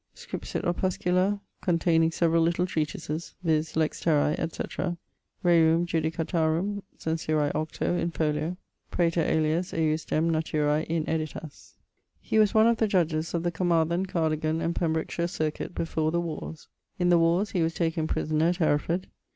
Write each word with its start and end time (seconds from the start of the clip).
Scripsit 0.15 0.63
Opuscula, 0.63 1.39
contayning 1.61 2.11
severall 2.11 2.41
little 2.41 2.65
treatises, 2.65 3.35
viz. 3.43 3.75
Lex 3.75 4.01
terrae, 4.03 4.33
etc.; 4.39 4.97
Rerum 5.45 5.85
judicatarum 5.85 6.81
censurae 6.97 7.53
octo, 7.53 7.95
in 7.95 8.09
folio; 8.09 8.57
praeter 8.89 9.21
alias 9.21 9.73
ejusdem 9.73 10.31
naturae 10.31 10.87
ineditas. 10.89 11.75
He 12.19 12.39
was 12.39 12.55
one 12.55 12.65
of 12.65 12.77
the 12.77 12.87
judges 12.87 13.35
of 13.35 13.43
the 13.43 13.51
Carmarthen, 13.51 14.07
Cardigan, 14.07 14.59
and 14.59 14.75
Pembrokeshire 14.75 15.27
circuit 15.27 15.75
before 15.75 16.09
the 16.09 16.19
wars. 16.19 16.67
In 16.97 17.09
the 17.09 17.19
warres 17.19 17.51
he 17.51 17.61
was 17.61 17.75
taken 17.75 18.07
prisoner 18.07 18.47
at 18.47 18.57
Hereford. 18.57 19.05